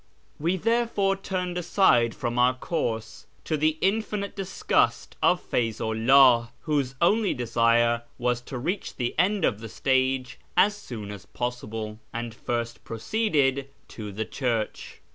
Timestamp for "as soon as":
10.57-11.27